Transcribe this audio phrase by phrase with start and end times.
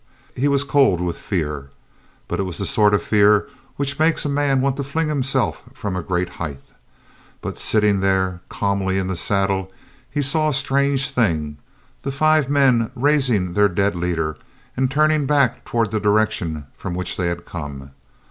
[0.35, 1.69] He was cold with fear.
[2.27, 5.61] But it was the sort of fear which makes a man want to fling himself
[5.75, 6.71] from a great height.
[7.39, 9.71] But, sitting there calmly in the saddle,
[10.09, 11.57] he saw a strange thing
[12.01, 14.37] the five men raising their dead leader
[14.75, 17.91] and turning back toward the direction from which they had come.